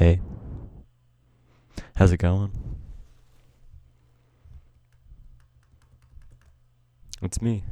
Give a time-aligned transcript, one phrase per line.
[0.00, 0.18] Hey.
[1.94, 2.52] How's it going?
[7.20, 7.64] It's me.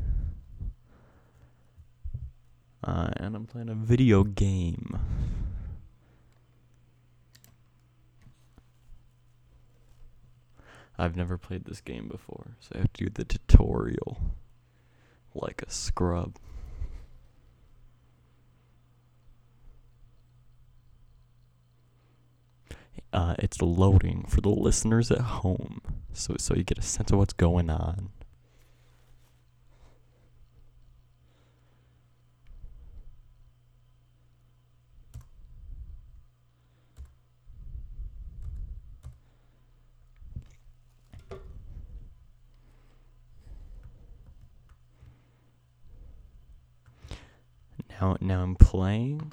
[2.84, 4.98] Uh, and I'm playing a video game.
[10.98, 14.20] I've never played this game before, so I have to do the tutorial
[15.34, 16.36] like a scrub.
[23.12, 25.80] Uh, it's loading for the listeners at home,
[26.12, 28.10] so so you get a sense of what's going on.
[48.00, 49.32] Now, now I'm playing.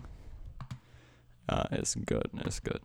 [1.48, 2.30] Uh, it's good.
[2.45, 2.82] It's good.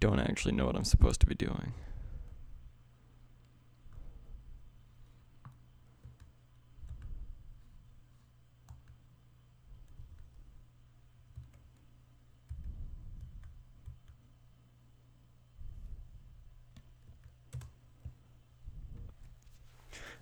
[0.00, 1.72] Don't actually know what I'm supposed to be doing.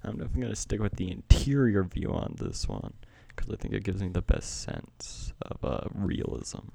[0.06, 2.92] I'm definitely going to stick with the interior view on this one
[3.28, 6.69] because I think it gives me the best sense of uh, realism.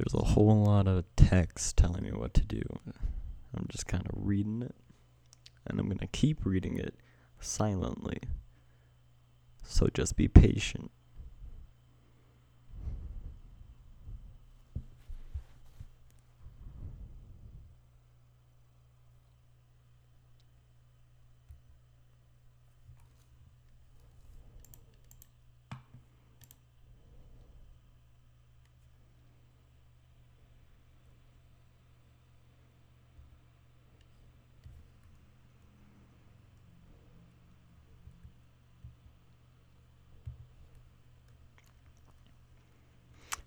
[0.00, 2.62] There's a whole lot of text telling me what to do.
[3.54, 4.74] I'm just kind of reading it,
[5.66, 6.94] and I'm going to keep reading it
[7.40, 8.18] silently.
[9.62, 10.90] So just be patient.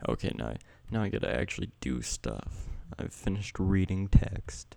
[0.08, 0.54] Okay, now
[0.92, 2.68] now I gotta actually do stuff.
[3.00, 4.76] I've finished reading text.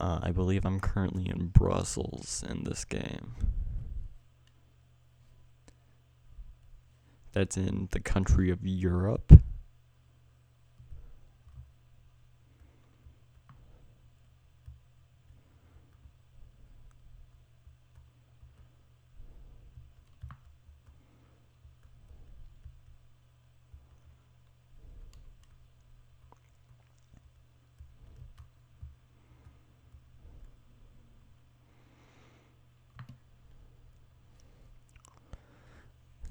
[0.00, 3.34] Uh, I believe I'm currently in Brussels in this game.
[7.32, 9.39] That's in the country of Europe.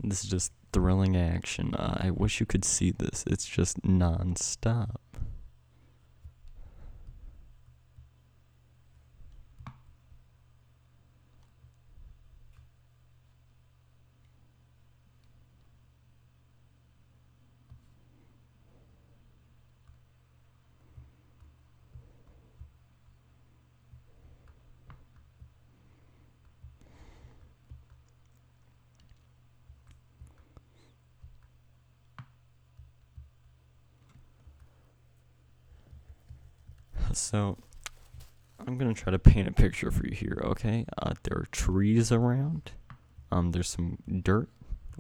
[0.10, 1.74] This is just thrilling action.
[1.76, 3.24] Uh, I wish you could see this.
[3.28, 5.02] It's just non-stop.
[37.20, 37.58] So,
[38.66, 40.42] I'm gonna try to paint a picture for you here.
[40.44, 42.72] Okay, uh, there are trees around.
[43.32, 44.50] Um, there's some dirt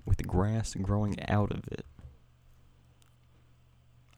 [0.05, 1.85] with grass growing out of it.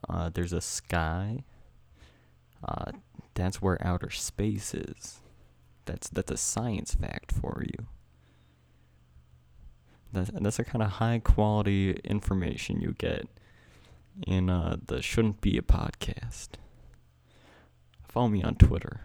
[0.07, 1.43] Uh, there's a sky.
[2.63, 2.91] Uh,
[3.33, 5.19] that's where outer space is.
[5.85, 7.87] That's that's a science fact for you.
[10.13, 13.27] That's that's a kind of high quality information you get
[14.27, 16.49] in uh, the shouldn't be a podcast
[18.11, 18.99] Follow me on Twitter.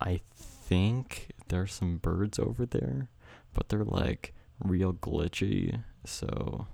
[0.00, 3.10] I think there's some birds over there,
[3.52, 4.32] but they're like
[4.64, 6.66] real glitchy, so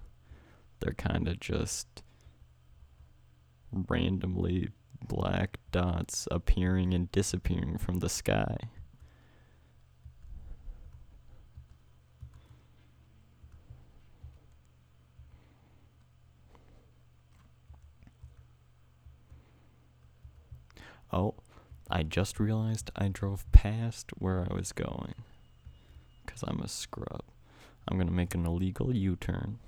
[0.78, 2.04] they're kind of just
[3.72, 4.68] randomly
[5.04, 8.56] black dots appearing and disappearing from the sky.
[21.12, 21.34] Oh,
[21.90, 25.14] I just realized I drove past where I was going.
[26.24, 27.22] Because I'm a scrub.
[27.86, 29.58] I'm going to make an illegal U turn.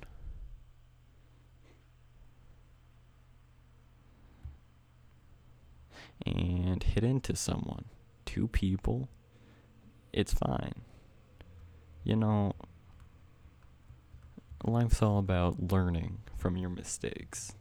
[6.26, 7.84] And hit into someone.
[8.26, 9.08] Two people.
[10.12, 10.74] It's fine.
[12.02, 12.52] You know,
[14.64, 17.52] life's all about learning from your mistakes.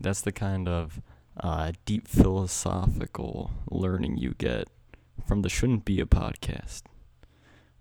[0.00, 1.02] That's the kind of
[1.38, 4.68] uh, deep philosophical learning you get
[5.26, 6.82] from the Shouldn't Be a podcast.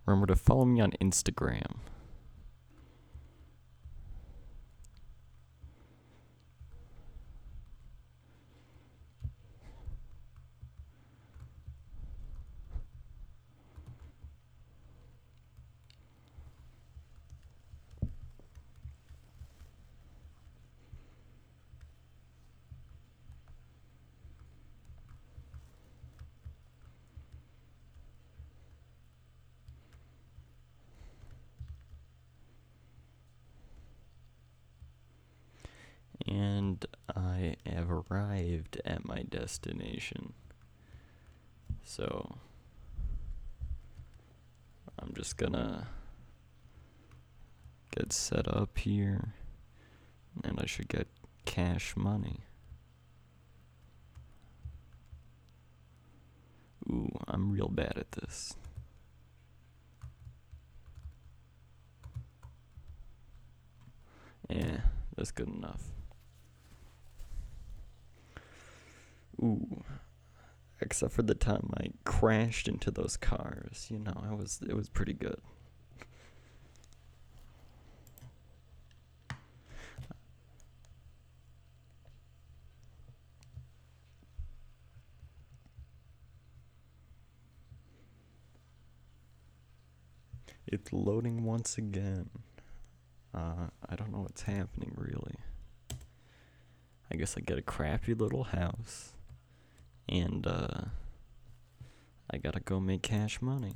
[0.06, 1.78] Remember to follow me on Instagram.
[36.70, 36.86] And
[37.16, 40.34] I have arrived at my destination.
[41.84, 42.36] So
[45.00, 45.88] I'm just gonna
[47.90, 49.34] get set up here
[50.44, 51.08] and I should get
[51.46, 52.42] cash money.
[56.88, 58.54] Ooh, I'm real bad at this.
[64.48, 64.82] Yeah,
[65.16, 65.82] that's good enough.
[69.42, 69.84] Ooh.
[70.82, 74.90] Except for the time I crashed into those cars, you know, I was it was
[74.90, 75.42] pretty good.
[90.72, 92.30] It's loading once again.
[93.34, 95.36] Uh, I don't know what's happening really.
[97.12, 99.14] I guess I get a crappy little house
[100.10, 100.86] and uh,
[102.32, 103.76] I gotta go make cash money.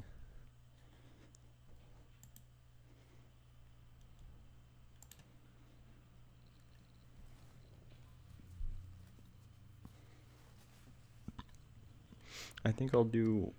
[12.66, 13.52] I think I'll do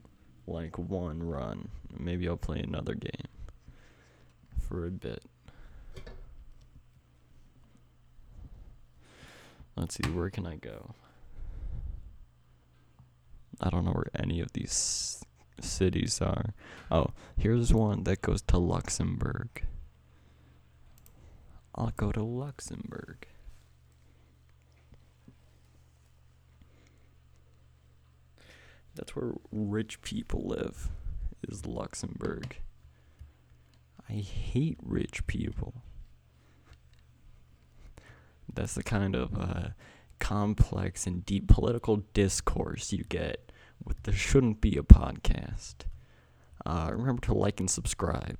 [0.46, 1.68] like one run.
[1.96, 3.28] Maybe I'll play another game
[4.58, 5.22] for a bit.
[9.76, 10.94] Let's see, where can I go?
[13.60, 15.22] I don't know where any of these
[15.60, 16.54] cities are.
[16.90, 19.64] Oh, here's one that goes to Luxembourg.
[21.74, 23.26] I'll go to Luxembourg.
[28.94, 30.90] That's where rich people live,
[31.48, 32.58] is Luxembourg.
[34.08, 35.74] I hate rich people.
[38.52, 39.68] That's the kind of uh,
[40.18, 43.52] complex and deep political discourse you get
[43.84, 45.86] with the Shouldn't Be a Podcast.
[46.64, 48.38] Uh, remember to like and subscribe.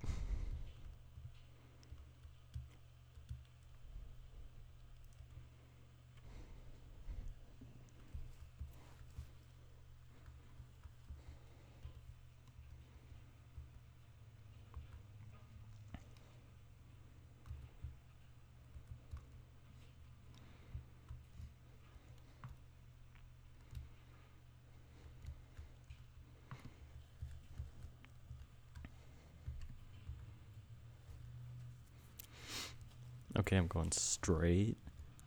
[33.36, 34.76] Okay, I'm going straight.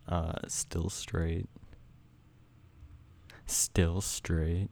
[0.08, 1.48] Uh, still straight.
[3.46, 4.70] Still straight.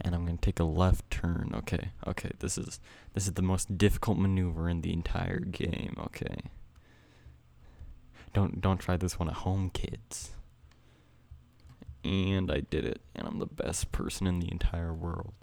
[0.00, 1.52] And I'm gonna take a left turn.
[1.54, 2.30] Okay, okay.
[2.38, 2.78] This is
[3.14, 5.96] this is the most difficult maneuver in the entire game.
[5.98, 6.50] Okay.
[8.32, 10.30] Don't don't try this one at home, kids.
[12.04, 15.34] And I did it, and I'm the best person in the entire world.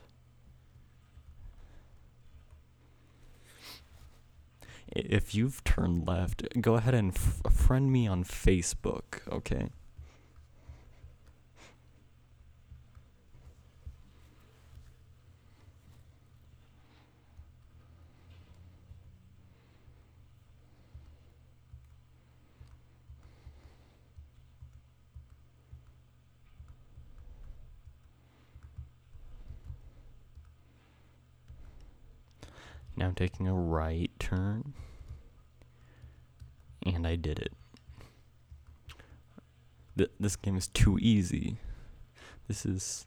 [4.95, 9.69] If you've turned left, go ahead and f- friend me on Facebook, okay?
[32.97, 34.73] Now taking a right turn.
[36.83, 37.53] And I did it.
[39.97, 41.57] Th- this game is too easy.
[42.47, 43.05] This is.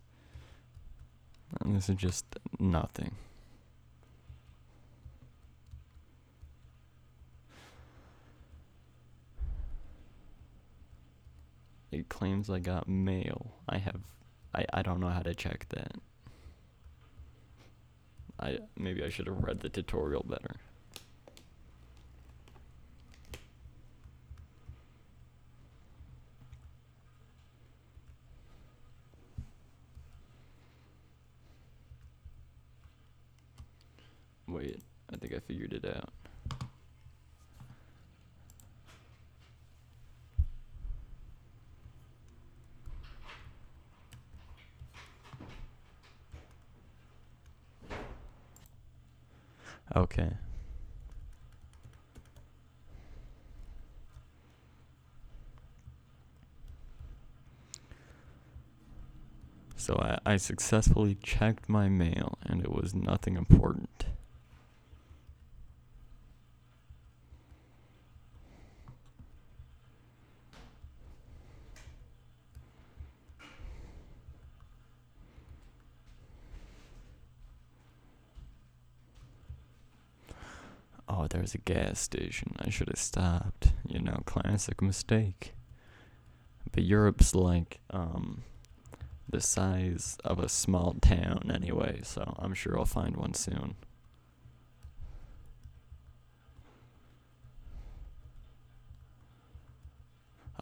[1.64, 2.24] This is just
[2.60, 3.14] nothing.
[11.90, 13.54] It claims I got mail.
[13.68, 14.02] I have.
[14.54, 15.94] I, I don't know how to check that.
[18.38, 20.56] I maybe I should have read the tutorial better.
[35.12, 36.12] I think I figured it out.
[49.96, 50.30] Okay.
[59.76, 64.04] So I, I successfully checked my mail and it was nothing important.
[81.08, 82.54] Oh, a gas station.
[82.58, 83.72] I should have stopped.
[83.86, 85.54] You know, classic mistake.
[86.72, 88.42] But Europe's like um
[89.28, 93.74] the size of a small town anyway, so I'm sure I'll find one soon.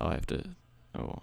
[0.00, 0.42] Oh, I have to.
[0.98, 1.22] Oh.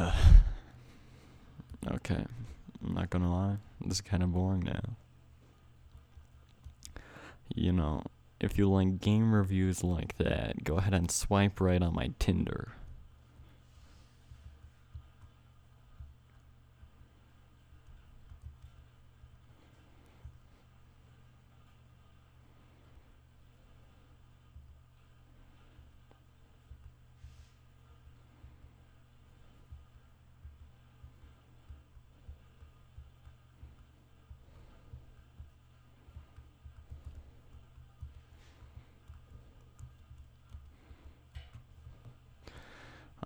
[1.92, 2.24] okay.
[2.84, 3.56] I'm not gonna lie.
[3.80, 4.96] This is kind of boring now.
[7.54, 8.04] You know,
[8.40, 12.72] if you like game reviews like that, go ahead and swipe right on my Tinder.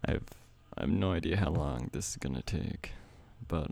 [0.07, 0.25] I've
[0.77, 2.93] I have no idea how long this is gonna take,
[3.49, 3.71] but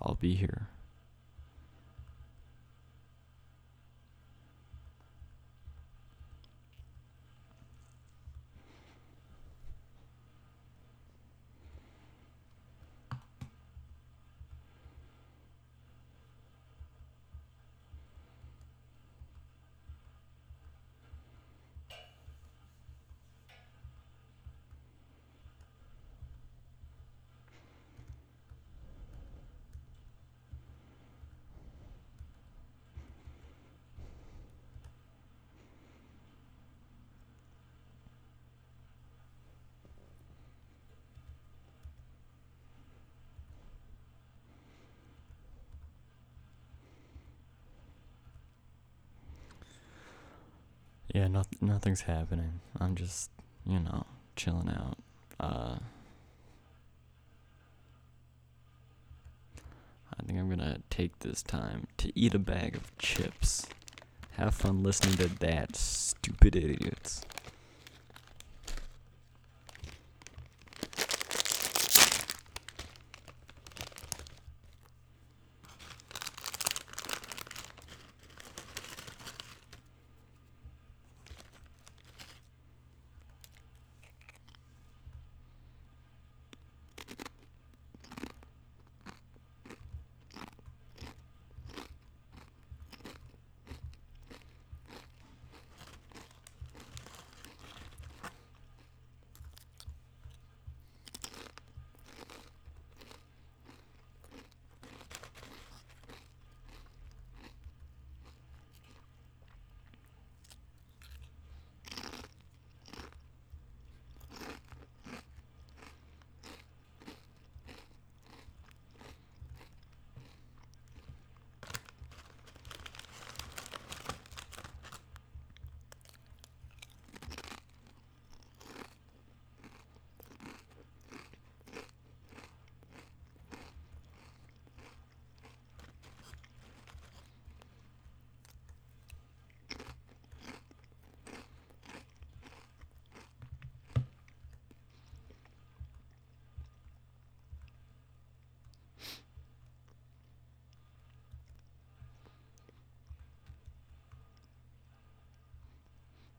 [0.00, 0.68] I'll be here.
[51.14, 52.60] Yeah, not, nothing's happening.
[52.78, 53.30] I'm just,
[53.66, 54.04] you know,
[54.36, 54.98] chilling out.
[55.40, 55.78] Uh,
[60.18, 63.66] I think I'm gonna take this time to eat a bag of chips.
[64.32, 67.22] Have fun listening to that, stupid idiots.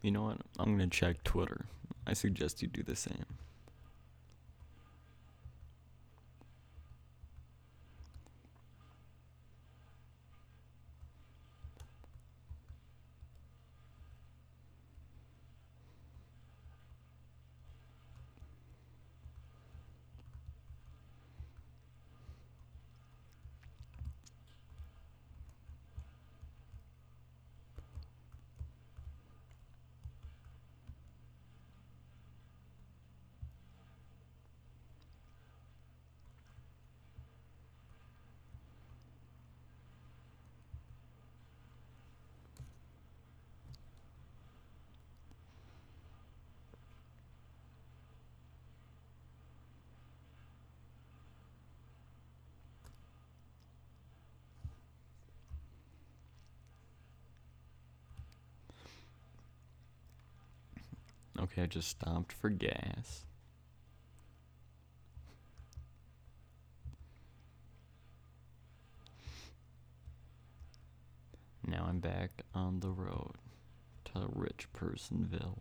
[0.02, 0.38] You know what?
[0.58, 1.66] I'm gonna check Twitter.
[2.08, 3.26] I suggest you do the same.
[61.52, 63.26] Okay, I just stopped for gas.
[71.66, 73.34] Now I'm back on the road
[74.06, 75.60] to Rich Personville.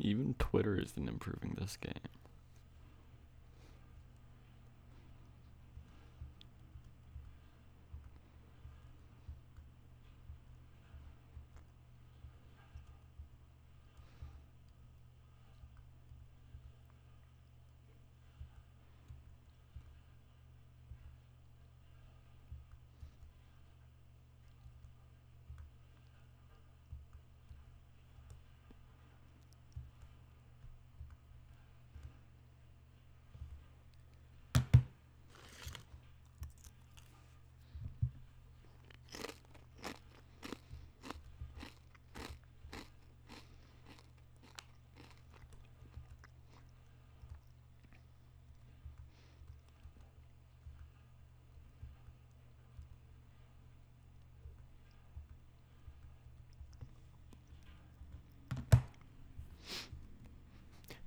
[0.00, 1.92] Even Twitter isn't improving this game.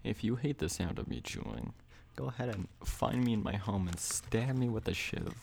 [0.03, 1.73] If you hate the sound of me chewing,
[2.15, 5.33] go ahead and find me in my home and stab me with a shiv.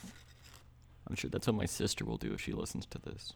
[1.09, 3.33] I'm sure that's what my sister will do if she listens to this.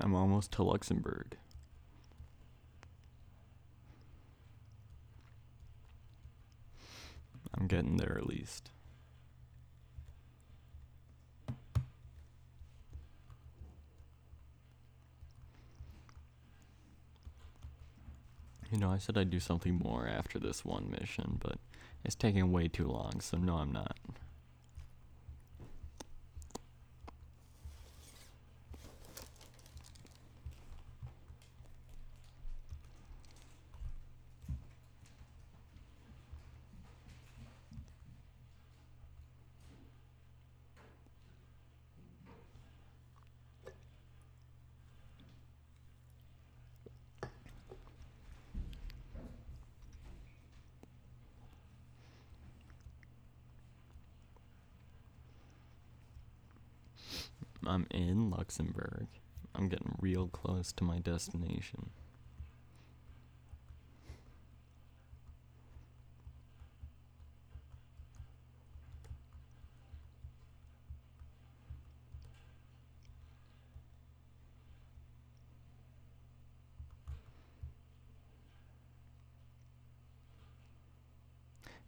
[0.00, 1.36] I'm almost to Luxembourg.
[7.52, 8.70] I'm getting there at least.
[18.72, 21.58] You know, I said I'd do something more after this one mission, but
[22.04, 23.96] it's taking way too long, so no, I'm not.
[57.70, 59.06] I'm in Luxembourg.
[59.54, 61.90] I'm getting real close to my destination.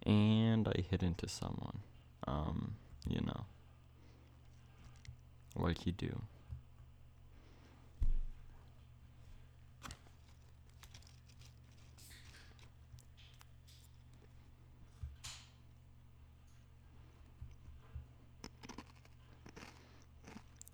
[0.07, 1.81] And I hit into someone.
[2.29, 2.77] Um,
[3.09, 3.47] you know
[5.57, 6.23] like you do.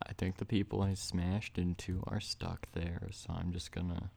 [0.05, 4.11] I think the people I smashed into are stuck there, so I'm just gonna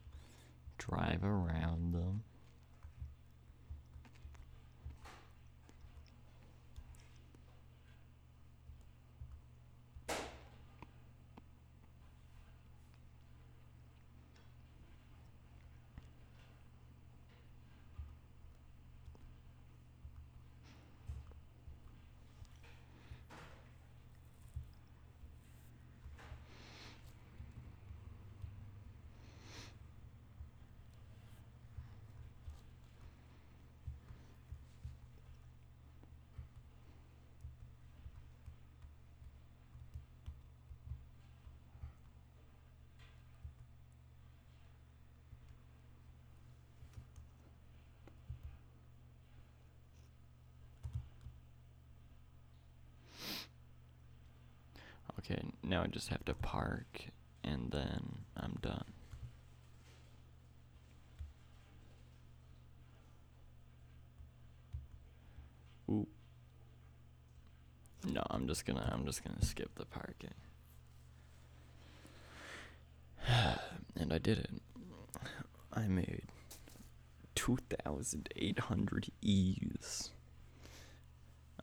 [0.78, 2.24] drive around them.
[55.24, 57.06] Okay, now I just have to park
[57.44, 58.84] and then I'm done.
[65.88, 66.06] Ooh.
[68.04, 70.34] No, I'm just gonna I'm just gonna skip the parking.
[73.96, 74.50] and I did it.
[75.72, 76.24] I made
[77.34, 80.10] 2,800 E's.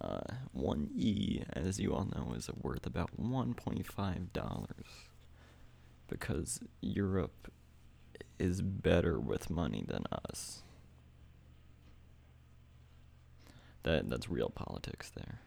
[0.02, 0.22] Uh,
[0.54, 4.66] one E, as you all know, is worth about $1.5
[6.08, 7.52] because Europe
[8.40, 10.64] is better with money than us.
[13.84, 15.40] That that's real politics there.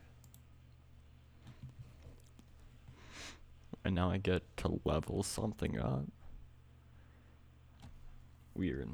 [3.84, 6.04] And now I get to level something up.
[8.54, 8.90] Weird.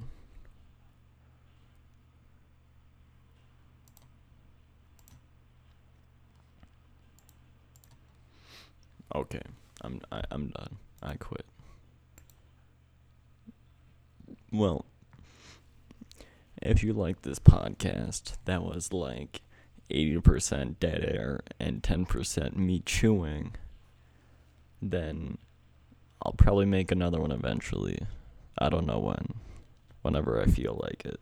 [9.15, 9.43] Okay,
[9.83, 10.77] I'm I, I'm done.
[11.03, 11.47] I quit.
[14.53, 14.85] Well,
[16.63, 19.43] if you like this podcast, that was like
[19.91, 23.55] 80% dead air and 10% me chewing,
[24.81, 25.39] then
[26.23, 28.01] I'll probably make another one eventually.
[28.59, 29.35] I don't know when.
[30.03, 31.21] Whenever I feel like it.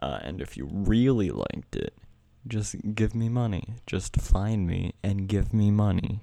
[0.00, 1.94] Uh, and if you really liked it,
[2.46, 3.74] just give me money.
[3.86, 6.20] Just find me and give me money.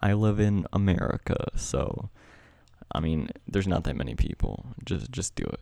[0.00, 2.10] I live in America, so
[2.92, 4.66] I mean, there's not that many people.
[4.84, 5.60] Just just do it.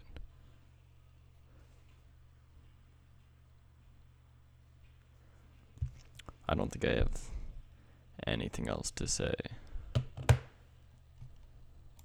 [6.48, 7.30] I don't think I have
[8.26, 9.34] anything else to say.